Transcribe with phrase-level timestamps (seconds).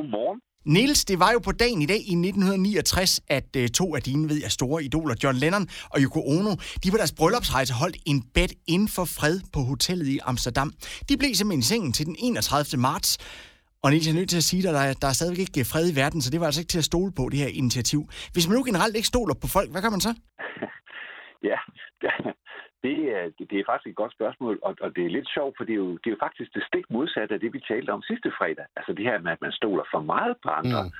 [0.00, 0.40] Godmorgen.
[0.64, 4.28] Niels, det var jo på dagen i dag i 1969, at uh, to af dine,
[4.28, 6.50] ved jeg, store idoler, John Lennon og Yoko Ono,
[6.84, 10.72] de på deres bryllupsrejse holdt en bed inden for fred på hotellet i Amsterdam.
[11.08, 12.80] De blev simpelthen i sengen til den 31.
[12.80, 13.18] marts.
[13.82, 15.64] Og Niels, jeg er nødt til at sige at der, er- der er stadigvæk ikke
[15.64, 18.08] fred i verden, så det var altså ikke til at stole på, det her initiativ.
[18.32, 20.14] Hvis man nu generelt ikke stoler på folk, hvad gør man så?
[21.50, 21.56] Ja,
[22.86, 25.64] det er, det er faktisk et godt spørgsmål, og, og det er lidt sjovt, for
[25.64, 28.02] det er, jo, det er jo faktisk det stik modsatte af det, vi talte om
[28.02, 28.66] sidste fredag.
[28.76, 30.82] Altså det her med, at man stoler for meget på andre.
[30.84, 30.92] Mm.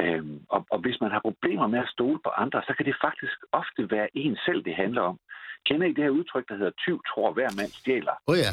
[0.00, 2.96] Øhm, og, og hvis man har problemer med at stole på andre, så kan det
[3.06, 5.16] faktisk ofte være en selv, det handler om.
[5.66, 8.16] Kender I det her udtryk, der hedder tyv tror hver mand stjæler?
[8.26, 8.52] Åh oh, ja.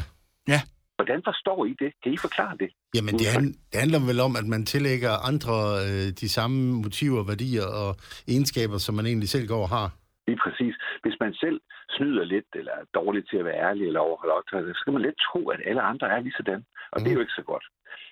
[1.00, 1.90] Hvordan forstår I det?
[2.02, 2.70] Kan I forklare det?
[2.96, 5.54] Jamen, det, han, det handler vel om, at man tillægger andre
[5.86, 7.90] øh, de samme motiver, værdier og
[8.28, 9.88] egenskaber, som man egentlig selv går og har.
[10.28, 10.74] Lige præcis.
[11.02, 14.74] Hvis man selv snyder lidt, eller er dårlig til at være ærlig, eller overholde optrædelser,
[14.74, 16.64] så skal man let tro, at alle andre er lige sådan.
[16.92, 17.04] Og mm.
[17.04, 17.64] det er jo ikke så godt.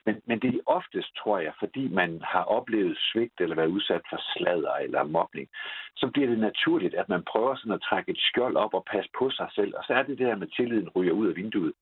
[0.07, 4.03] Men, men det er oftest, tror jeg, fordi man har oplevet svigt, eller været udsat
[4.11, 5.49] for sladder eller mobning,
[5.97, 9.11] så bliver det naturligt, at man prøver sådan at trække et skjold op og passe
[9.19, 9.73] på sig selv.
[9.77, 11.73] Og så er det det der med, tilliden ryger ud af vinduet.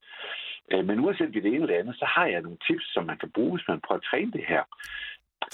[0.72, 3.18] Øh, Men uanset det ene eller det andet, så har jeg nogle tips, som man
[3.18, 4.62] kan bruge, hvis man prøver at træne det her.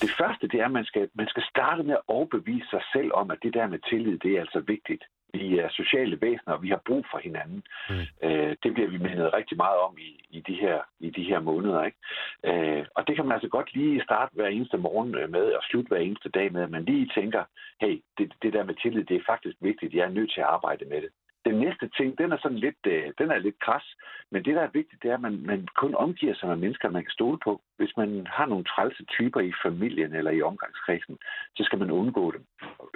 [0.00, 3.10] Det første, det er, at man skal, man skal starte med at overbevise sig selv
[3.14, 5.04] om, at det der med tillid, det er altså vigtigt.
[5.32, 7.62] Vi er sociale væsener, og vi har brug for hinanden.
[7.90, 8.28] Mm.
[8.28, 11.40] Øh, det bliver vi mindet rigtig meget om i, i, de, her, i de her
[11.40, 11.84] måneder.
[11.84, 11.98] Ikke?
[12.44, 15.62] Øh, og det kan man altså godt lige starte hver eneste morgen øh, med, og
[15.62, 17.44] slutte hver eneste dag med, at man lige tænker,
[17.80, 19.94] hey, det, det der med tillid, det er faktisk vigtigt.
[19.94, 21.10] Jeg er nødt til at arbejde med det.
[21.44, 23.96] Den næste ting, den er sådan lidt, øh, den er lidt kras,
[24.30, 26.90] men det, der er vigtigt, det er, at man, man kun omgiver sig med mennesker,
[26.90, 27.60] man kan stole på.
[27.76, 31.18] Hvis man har nogle trælse typer i familien eller i omgangskredsen,
[31.56, 32.44] så skal man undgå dem.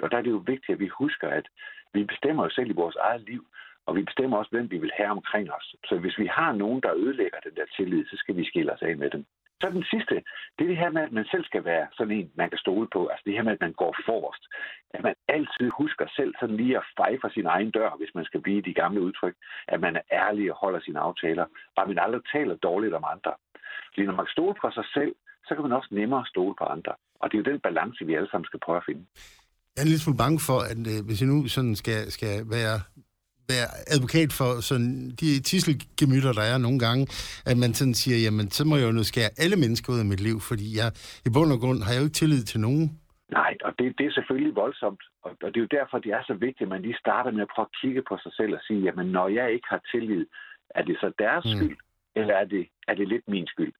[0.03, 1.47] Og der er det jo vigtigt, at vi husker, at
[1.93, 3.45] vi bestemmer jo selv i vores eget liv,
[3.85, 5.75] og vi bestemmer også, hvem vi vil have omkring os.
[5.89, 8.81] Så hvis vi har nogen, der ødelægger den der tillid, så skal vi skille os
[8.81, 9.25] af med dem.
[9.61, 10.15] Så den sidste,
[10.55, 12.87] det er det her med, at man selv skal være sådan en, man kan stole
[12.95, 13.01] på.
[13.07, 14.43] Altså det her med, at man går forrest.
[14.95, 18.25] At man altid husker selv sådan lige at feje for sin egen dør, hvis man
[18.25, 19.35] skal blive de gamle udtryk.
[19.67, 21.45] At man er ærlig og holder sine aftaler.
[21.75, 23.33] Og at man aldrig taler dårligt om andre.
[23.91, 25.13] Fordi når man kan stole på sig selv,
[25.47, 26.93] så kan man også nemmere stole på andre.
[27.21, 29.03] Og det er jo den balance, vi alle sammen skal prøve at finde.
[29.73, 32.33] Jeg er en lille smule bange for, at øh, hvis jeg nu sådan skal, skal
[32.55, 32.75] være,
[33.53, 34.91] være advokat for sådan
[35.21, 37.03] de tisselgemytter, der er nogle gange,
[37.51, 40.05] at man sådan siger, jamen, så må jeg jo nu skære alle mennesker ud af
[40.13, 40.89] mit liv, fordi jeg
[41.27, 42.85] i bund og grund har jeg jo ikke tillid til nogen.
[43.31, 45.03] Nej, og det, det er selvfølgelig voldsomt.
[45.23, 47.41] Og, og det er jo derfor, det er så vigtigt, at man lige starter med
[47.41, 50.25] at prøve at kigge på sig selv og sige, jamen når jeg ikke har tillid,
[50.69, 51.51] er det så deres Mm.
[51.55, 51.77] skyld,
[52.19, 53.73] eller er det, er det lidt min skyld?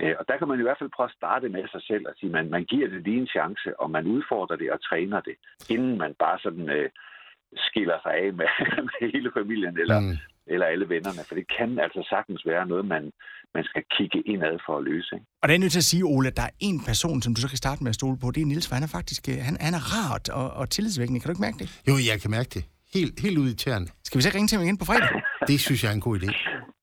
[0.00, 2.14] Øh, og der kan man i hvert fald prøve at starte med sig selv og
[2.16, 5.20] sige, at man, man giver det lige en chance, og man udfordrer det og træner
[5.20, 5.36] det,
[5.74, 6.90] inden man bare sådan øh,
[7.56, 8.48] skiller sig af med,
[8.88, 10.16] med hele familien eller, Mm.
[10.46, 11.20] eller alle vennerne.
[11.28, 13.02] For det kan altså sagtens være noget, man,
[13.54, 15.10] man skal kigge indad for at løse.
[15.14, 15.26] Ikke?
[15.42, 17.40] Og det er nødt til at sige, Ole, at der er en person, som du
[17.40, 18.30] så kan starte med at stole på.
[18.30, 21.20] Det er Niels, for han er faktisk øh, han, han er rart og, og tillidsvækkende.
[21.20, 21.68] Kan du ikke mærke det?
[21.88, 22.62] Jo, jeg kan mærke det.
[22.94, 23.86] Helt, helt ud i tæerne.
[24.06, 25.08] Skal vi så ikke ringe til ham igen på fredag?
[25.50, 26.28] Det synes jeg er en god idé.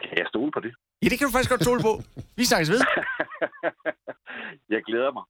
[0.07, 0.71] Kan jeg stole på det?
[1.03, 1.93] Ja, det kan du faktisk godt stole på.
[2.39, 2.81] Vi snakkes ved.
[4.75, 5.23] jeg glæder mig.